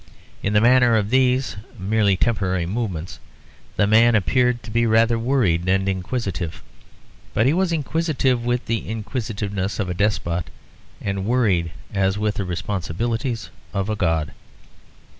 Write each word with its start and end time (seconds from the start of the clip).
In 0.41 0.53
the 0.53 0.61
matter 0.61 0.95
of 0.97 1.11
these 1.11 1.57
merely 1.77 2.17
temporary 2.17 2.65
movements, 2.65 3.19
the 3.75 3.85
man 3.85 4.15
appeared 4.15 4.63
to 4.63 4.71
be 4.71 4.87
rather 4.87 5.19
worried 5.19 5.69
and 5.69 5.87
inquisitive, 5.87 6.63
but 7.35 7.45
he 7.45 7.53
was 7.53 7.71
inquisitive 7.71 8.43
with 8.43 8.65
the 8.65 8.89
inquisitiveness 8.89 9.77
of 9.79 9.89
a 9.89 9.93
despot 9.93 10.45
and 10.99 11.25
worried 11.25 11.71
as 11.93 12.17
with 12.17 12.33
the 12.33 12.45
responsibilities 12.45 13.51
of 13.75 13.91
a 13.91 13.95
god. 13.95 14.31